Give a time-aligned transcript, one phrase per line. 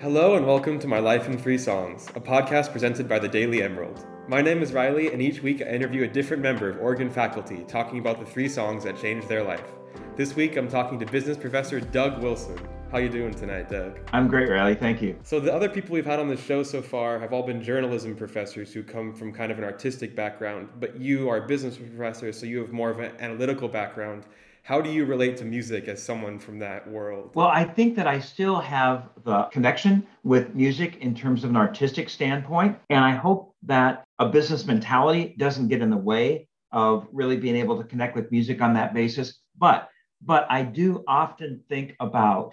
[0.00, 3.64] Hello and welcome to My Life in Three Songs, a podcast presented by the Daily
[3.64, 4.06] Emerald.
[4.28, 7.64] My name is Riley, and each week I interview a different member of Oregon faculty
[7.66, 9.72] talking about the three songs that changed their life.
[10.14, 12.56] This week I'm talking to business professor Doug Wilson.
[12.92, 13.98] How you doing tonight, Doug?
[14.12, 14.76] I'm great, Riley.
[14.76, 15.18] Thank you.
[15.24, 18.14] So the other people we've had on the show so far have all been journalism
[18.14, 22.32] professors who come from kind of an artistic background, but you are a business professor,
[22.32, 24.26] so you have more of an analytical background.
[24.68, 27.30] How do you relate to music as someone from that world?
[27.32, 31.56] Well, I think that I still have the connection with music in terms of an
[31.56, 32.78] artistic standpoint.
[32.90, 37.56] And I hope that a business mentality doesn't get in the way of really being
[37.56, 39.40] able to connect with music on that basis.
[39.56, 39.88] But
[40.20, 42.52] but I do often think about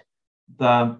[0.58, 0.96] the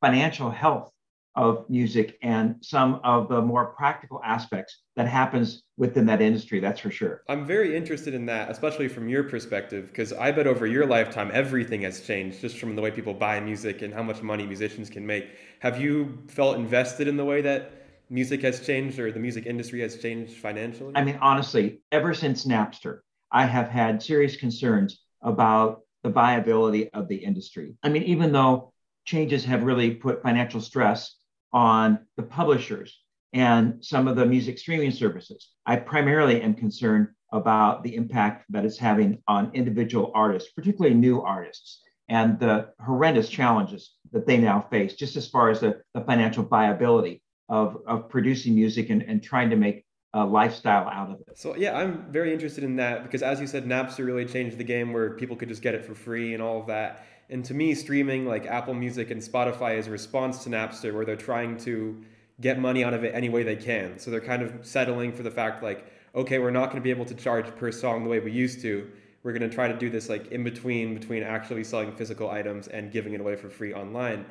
[0.00, 0.92] financial health
[1.34, 6.80] of music and some of the more practical aspects that happens within that industry that's
[6.80, 7.22] for sure.
[7.28, 11.30] I'm very interested in that especially from your perspective because i bet over your lifetime
[11.32, 14.90] everything has changed just from the way people buy music and how much money musicians
[14.90, 15.26] can make.
[15.60, 17.72] Have you felt invested in the way that
[18.10, 20.92] music has changed or the music industry has changed financially?
[20.94, 27.08] I mean honestly ever since napster i have had serious concerns about the viability of
[27.08, 27.74] the industry.
[27.82, 28.72] I mean even though
[29.04, 31.16] changes have really put financial stress
[31.52, 33.00] on the publishers
[33.32, 35.50] and some of the music streaming services.
[35.66, 41.22] I primarily am concerned about the impact that it's having on individual artists, particularly new
[41.22, 46.02] artists, and the horrendous challenges that they now face, just as far as the, the
[46.02, 51.20] financial viability of, of producing music and, and trying to make a lifestyle out of
[51.20, 51.38] it.
[51.38, 54.64] So yeah, I'm very interested in that because as you said, Napster really changed the
[54.64, 57.06] game where people could just get it for free and all of that.
[57.30, 61.04] And to me, streaming like Apple Music and Spotify is a response to Napster where
[61.04, 62.02] they're trying to
[62.40, 63.98] get money out of it any way they can.
[63.98, 66.90] So they're kind of settling for the fact like, okay, we're not going to be
[66.90, 68.90] able to charge per song the way we used to.
[69.22, 72.68] We're going to try to do this like in between between actually selling physical items
[72.68, 74.26] and giving it away for free online.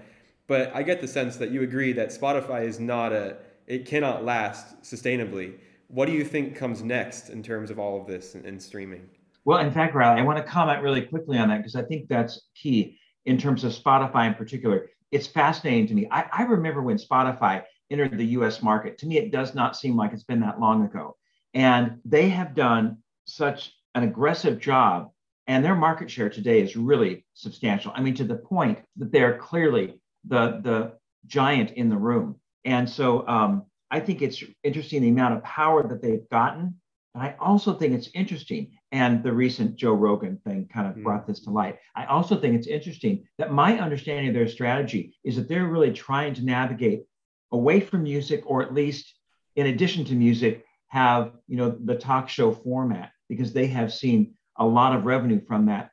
[0.48, 4.26] But I get the sense that you agree that Spotify is not a it cannot
[4.26, 5.54] last sustainably.
[5.88, 9.08] What do you think comes next in terms of all of this in streaming?
[9.44, 12.08] Well, in fact, Riley, I want to comment really quickly on that because I think
[12.08, 14.90] that's key in terms of Spotify in particular.
[15.12, 16.08] It's fascinating to me.
[16.12, 18.98] I, I remember when Spotify entered the US market.
[19.00, 21.18] To me, it does not seem like it's been that long ago.
[21.54, 25.12] And they have done such an aggressive job,
[25.48, 27.92] and their market share today is really substantial.
[27.94, 30.94] I mean, to the point that they're clearly the, the
[31.26, 32.40] giant in the room.
[32.64, 36.76] And so um, I think it's interesting the amount of power that they've gotten
[37.14, 41.04] but I also think it's interesting, and the recent Joe Rogan thing kind of mm.
[41.04, 41.78] brought this to light.
[41.96, 45.92] I also think it's interesting that my understanding of their strategy is that they're really
[45.92, 47.04] trying to navigate
[47.52, 49.14] away from music, or at least
[49.56, 54.34] in addition to music, have you know the talk show format because they have seen
[54.58, 55.92] a lot of revenue from that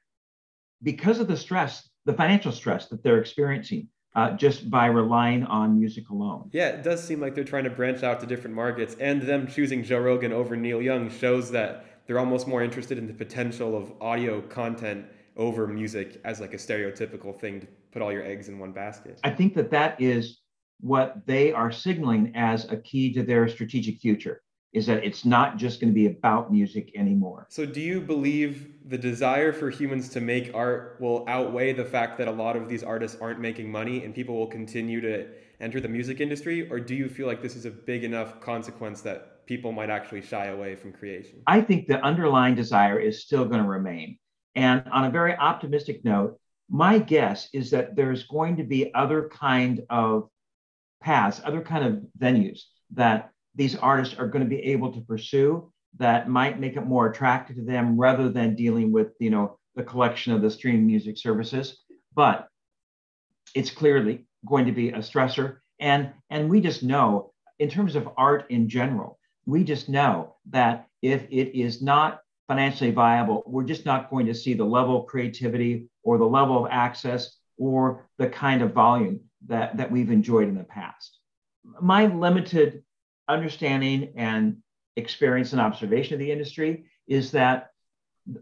[0.83, 5.79] because of the stress, the financial stress that they're experiencing uh, just by relying on
[5.79, 6.51] music alone.
[6.53, 9.47] Yeah, it does seem like they're trying to branch out to different markets, and them
[9.47, 13.77] choosing Joe Rogan over Neil Young shows that they're almost more interested in the potential
[13.77, 18.49] of audio content over music as like a stereotypical thing to put all your eggs
[18.49, 19.21] in one basket.
[19.23, 20.41] I think that that is
[20.81, 24.43] what they are signaling as a key to their strategic future
[24.73, 27.47] is that it's not just going to be about music anymore.
[27.49, 32.19] So, do you believe the desire for humans to make art will outweigh the fact
[32.19, 35.27] that a lot of these artists aren't making money and people will continue to
[35.61, 36.71] enter the music industry?
[36.71, 40.23] Or do you feel like this is a big enough consequence that people might actually
[40.23, 41.43] shy away from creation?
[41.47, 44.19] I think the underlying desire is still going to remain.
[44.55, 46.39] And on a very optimistic note,
[46.71, 50.29] my guess is that there's going to be other kind of
[51.01, 52.63] paths, other kind of venues
[52.93, 57.09] that these artists are going to be able to pursue that might make it more
[57.09, 61.17] attractive to them rather than dealing with you know the collection of the streaming music
[61.17, 61.85] services.
[62.15, 62.49] But
[63.55, 65.59] it's clearly going to be a stressor.
[65.81, 70.87] And and we just know in terms of art in general we just know that
[71.03, 75.07] if it is not financially viable we're just not going to see the level of
[75.07, 80.49] creativity or the level of access or the kind of volume that that we've enjoyed
[80.49, 81.19] in the past.
[81.81, 82.83] My limited
[83.29, 84.59] understanding and
[84.97, 87.71] experience and observation of the industry is that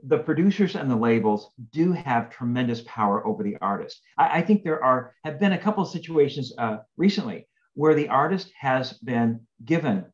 [0.05, 4.01] the producers and the labels do have tremendous power over the artist.
[4.19, 8.09] I, I think there are have been a couple of situations uh, recently where the
[8.09, 10.07] artist has been given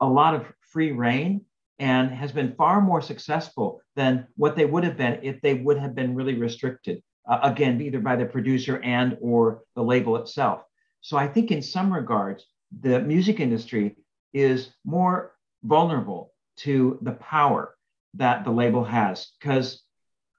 [0.00, 1.44] a lot of free reign
[1.78, 5.78] and has been far more successful than what they would have been if they would
[5.78, 10.62] have been really restricted uh, again either by the producer and or the label itself
[11.00, 12.46] so i think in some regards
[12.80, 13.96] the music industry
[14.32, 17.74] is more vulnerable to the power
[18.14, 19.82] that the label has because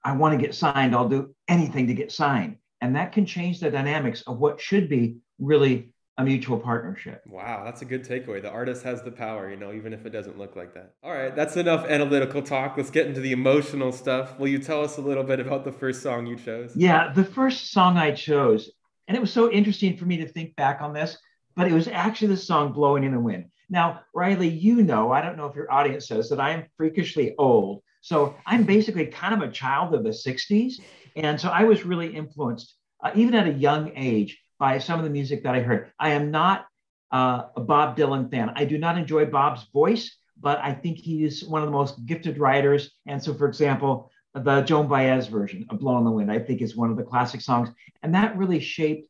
[0.04, 2.56] I want to get signed, I'll do anything to get signed.
[2.80, 7.22] And that can change the dynamics of what should be really a mutual partnership.
[7.26, 8.42] Wow, that's a good takeaway.
[8.42, 10.94] The artist has the power, you know, even if it doesn't look like that.
[11.02, 12.76] All right, that's enough analytical talk.
[12.76, 14.38] Let's get into the emotional stuff.
[14.38, 16.76] Will you tell us a little bit about the first song you chose?
[16.76, 18.70] Yeah, the first song I chose,
[19.08, 21.16] and it was so interesting for me to think back on this,
[21.56, 23.46] but it was actually the song Blowing in the Wind.
[23.68, 27.34] Now, Riley, you know, I don't know if your audience says that I am freakishly
[27.38, 27.82] old.
[28.00, 30.80] So I'm basically kind of a child of the 60s.
[31.16, 35.04] And so I was really influenced, uh, even at a young age, by some of
[35.04, 35.90] the music that I heard.
[35.98, 36.66] I am not
[37.10, 38.52] uh, a Bob Dylan fan.
[38.56, 42.38] I do not enjoy Bob's voice, but I think he's one of the most gifted
[42.38, 42.90] writers.
[43.06, 46.62] And so, for example, the Joan Baez version of Blow in the Wind, I think
[46.62, 47.68] is one of the classic songs.
[48.02, 49.09] And that really shaped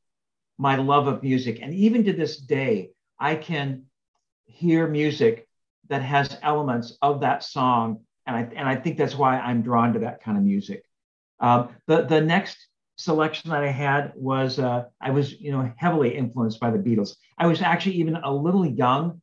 [0.61, 1.61] my love of music.
[1.63, 3.85] And even to this day, I can
[4.45, 5.49] hear music
[5.89, 8.01] that has elements of that song.
[8.27, 10.85] And I, and I think that's why I'm drawn to that kind of music.
[11.41, 12.59] Um, the, the next
[12.97, 17.17] selection that I had was uh, I was you know heavily influenced by the Beatles.
[17.39, 19.23] I was actually even a little young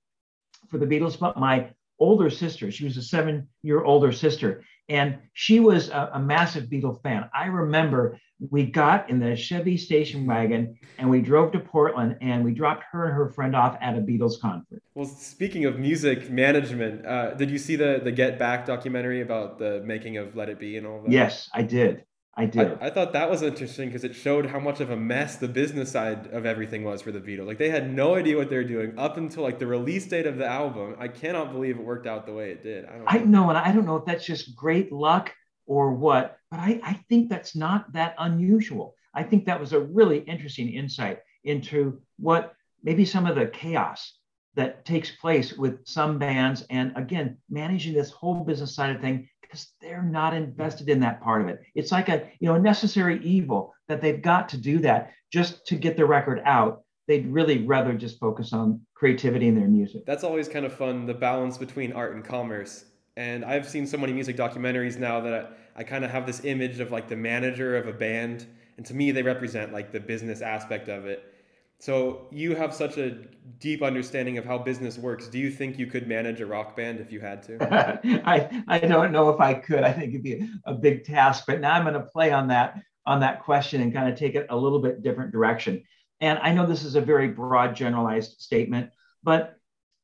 [0.70, 1.70] for the Beatles, but my
[2.00, 6.66] older sister, she was a seven year older sister, and she was a, a, massive
[6.66, 7.30] Beatle fan.
[7.34, 8.20] I remember
[8.50, 12.84] we got in the Chevy station wagon and we drove to Portland and we dropped
[12.92, 14.82] her and her friend off at a Beatles concert.
[14.94, 19.58] Well, speaking of music management, uh, did you see the the Get Back documentary about
[19.58, 21.12] the making of Let It Be and all that?
[21.12, 22.04] Yes, I did.
[22.40, 22.78] I did.
[22.80, 25.48] I, I thought that was interesting because it showed how much of a mess the
[25.48, 27.48] business side of everything was for the Beatles.
[27.48, 30.28] Like they had no idea what they were doing up until like the release date
[30.28, 30.96] of the album.
[31.00, 32.86] I cannot believe it worked out the way it did.
[32.86, 33.08] I don't know.
[33.08, 35.34] I know, and I don't know if that's just great luck
[35.66, 38.96] or what, but I, I think that's not that unusual.
[39.16, 42.54] I think that was a really interesting insight into what
[42.84, 44.14] maybe some of the chaos
[44.58, 49.30] that takes place with some bands and again managing this whole business side of thing
[49.40, 51.62] because they're not invested in that part of it.
[51.76, 55.66] It's like a you know a necessary evil that they've got to do that just
[55.68, 56.84] to get the record out.
[57.08, 60.06] They'd really rather just focus on creativity in their music.
[60.06, 62.86] That's always kind of fun, the balance between art and commerce.
[63.16, 66.44] And I've seen so many music documentaries now that I, I kind of have this
[66.44, 68.46] image of like the manager of a band.
[68.76, 71.37] And to me, they represent like the business aspect of it
[71.80, 73.18] so you have such a
[73.60, 75.28] deep understanding of how business works.
[75.28, 77.58] Do you think you could manage a rock band if you had to?
[78.28, 79.84] I I don't know if I could.
[79.84, 81.44] I think it'd be a big task.
[81.46, 84.36] But now I'm going to play on that on that question and kind of take
[84.36, 85.84] it a little bit different direction.
[86.20, 88.90] And I know this is a very broad, generalized statement,
[89.24, 89.56] but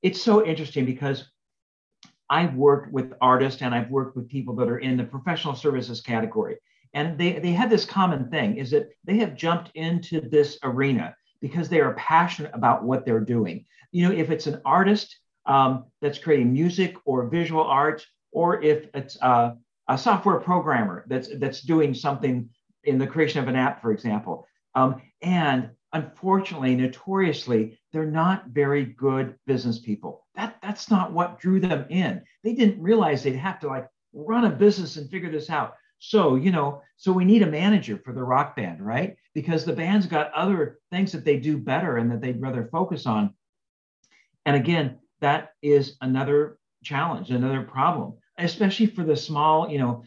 [0.02, 1.25] it's so interesting because
[2.30, 6.02] I've worked with artists and I've worked with people that are in the professional services
[6.02, 6.58] category.
[6.94, 11.16] And they, they have this common thing is that they have jumped into this arena
[11.44, 13.66] because they are passionate about what they're doing.
[13.92, 18.88] You know, if it's an artist um, that's creating music or visual art, or if
[18.94, 19.57] it's a,
[19.90, 22.50] a, software programmer that's that's doing something
[22.86, 24.48] in the creation of an app, for example.
[24.74, 30.25] Um, and unfortunately, notoriously, they're not very good business people.
[30.36, 32.22] That that's not what drew them in.
[32.46, 35.75] They didn't realize they'd have to like run a business and figure this out.
[36.00, 39.18] So, you know, so we need a manager for the rock band, right?
[39.34, 43.06] Because the band's got other things that they do better and that they'd rather focus
[43.06, 43.34] on.
[44.46, 50.04] And again, that is another challenge, another problem, especially for the small, you know,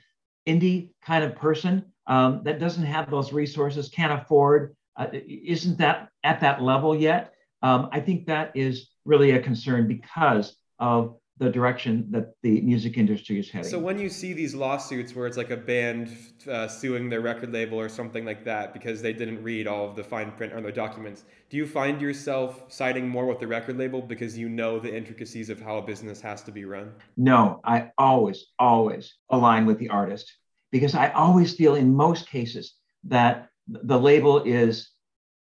[0.46, 6.08] indie kind of person um, that doesn't have those resources, can't afford, uh, isn't that
[6.22, 7.32] at that level yet.
[7.62, 12.96] Um, I think that is really a concern because of the direction that the music
[12.96, 13.70] industry is heading.
[13.70, 16.16] So when you see these lawsuits where it's like a band
[16.50, 19.96] uh, suing their record label or something like that because they didn't read all of
[19.96, 23.76] the fine print or the documents, do you find yourself siding more with the record
[23.76, 26.92] label because you know the intricacies of how a business has to be run?
[27.18, 30.32] No, I always, always align with the artist
[30.72, 32.74] because I always feel in most cases
[33.04, 34.90] that the label is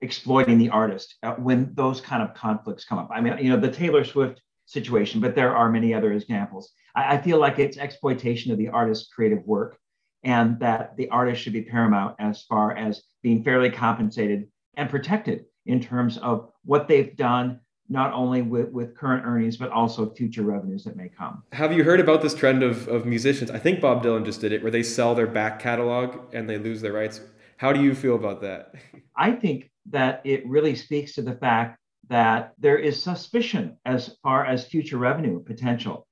[0.01, 3.09] exploiting the artist uh, when those kind of conflicts come up.
[3.11, 4.41] I mean, you know, the Taylor Swift
[4.73, 6.71] situation, but there are many other examples.
[6.95, 9.77] I, I feel like it's exploitation of the artist's creative work
[10.23, 15.45] and that the artist should be paramount as far as being fairly compensated and protected
[15.65, 20.43] in terms of what they've done not only with, with current earnings but also future
[20.43, 21.43] revenues that may come.
[21.51, 23.51] Have you heard about this trend of, of musicians?
[23.51, 26.57] I think bob dylan just did it where they sell their back catalog and they
[26.57, 27.19] lose their rights.
[27.57, 28.73] How do you feel about that?
[29.15, 31.77] I think that it really speaks to the fact
[32.09, 36.07] that there is suspicion as far as future revenue potential.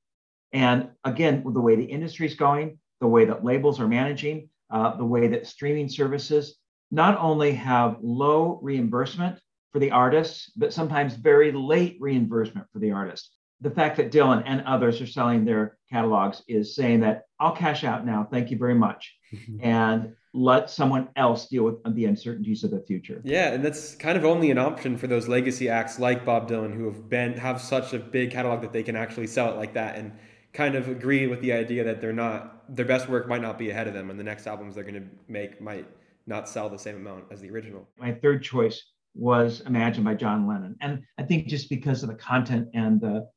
[0.53, 4.95] And again, the way the industry is going, the way that labels are managing, uh,
[4.95, 6.57] the way that streaming services
[6.91, 9.39] not only have low reimbursement
[9.71, 13.35] for the artists, but sometimes very late reimbursement for the artists.
[13.61, 17.83] The fact that Dylan and others are selling their catalogs is saying that I'll cash
[17.83, 18.27] out now.
[18.29, 19.15] Thank you very much.
[19.61, 23.21] and let someone else deal with the uncertainties of the future.
[23.23, 26.73] Yeah, and that's kind of only an option for those legacy acts like Bob Dylan
[26.73, 29.73] who have been have such a big catalog that they can actually sell it like
[29.73, 30.13] that and
[30.53, 33.69] kind of agree with the idea that they're not their best work might not be
[33.69, 35.87] ahead of them and the next albums they're going to make might
[36.27, 37.87] not sell the same amount as the original.
[37.97, 40.75] My third choice was Imagine by John Lennon.
[40.79, 43.27] And I think just because of the content and the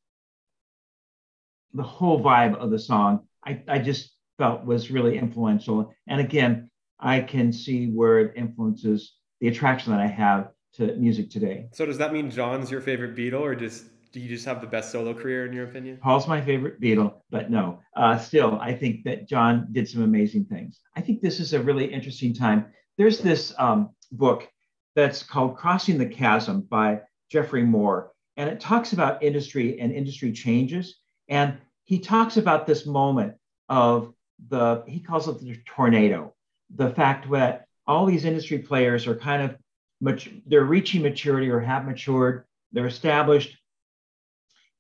[1.75, 5.93] the whole vibe of the song, I, I just felt was really influential.
[6.09, 11.31] And again, I can see where it influences the attraction that I have to music
[11.31, 11.69] today.
[11.73, 14.67] So does that mean John's your favorite Beatle, or just do you just have the
[14.67, 15.99] best solo career in your opinion?
[16.03, 20.47] Paul's my favorite Beatle, but no, uh, still, I think that John did some amazing
[20.47, 20.81] things.
[20.97, 22.67] I think this is a really interesting time.
[22.97, 24.49] There's this um, book
[24.95, 27.01] that's called Crossing the Chasm by
[27.31, 30.97] Geoffrey Moore, and it talks about industry and industry changes.
[31.29, 33.35] And he talks about this moment
[33.69, 34.13] of
[34.49, 36.35] the, he calls it the tornado,
[36.75, 39.57] the fact that all these industry players are kind of,
[40.01, 43.57] much, they're reaching maturity or have matured, they're established,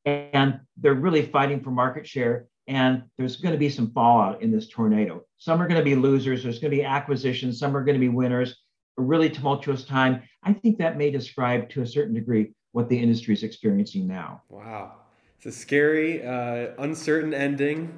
[0.05, 2.47] and they're really fighting for market share.
[2.67, 5.23] And there's going to be some fallout in this tornado.
[5.37, 8.01] Some are going to be losers, there's going to be acquisitions, some are going to
[8.01, 8.57] be winners,
[8.99, 10.23] a really tumultuous time.
[10.43, 14.43] I think that may describe to a certain degree what the industry is experiencing now.
[14.49, 15.04] Wow.
[15.45, 17.93] It's a scary, uh, uncertain ending,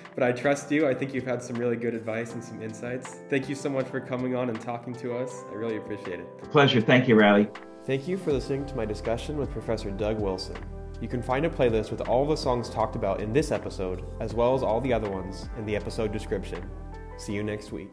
[0.16, 0.88] but I trust you.
[0.88, 3.18] I think you've had some really good advice and some insights.
[3.30, 5.44] Thank you so much for coming on and talking to us.
[5.48, 6.26] I really appreciate it.
[6.50, 6.80] Pleasure.
[6.80, 7.48] Thank you, Riley.
[7.84, 10.56] Thank you for listening to my discussion with Professor Doug Wilson.
[11.00, 14.34] You can find a playlist with all the songs talked about in this episode, as
[14.34, 16.68] well as all the other ones, in the episode description.
[17.16, 17.90] See you next week.